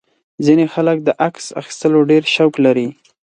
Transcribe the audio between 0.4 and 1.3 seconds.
ځینې خلک د